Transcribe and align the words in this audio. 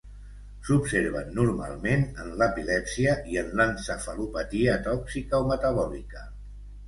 S'observen 0.67 1.27
normalment 1.39 2.05
en 2.23 2.31
l'epilèpsia 2.39 3.13
i 3.33 3.37
en 3.43 3.53
l'encefalopatia 3.59 4.79
tòxica 4.89 5.43
o 5.45 5.53
metabòlica. 5.53 6.25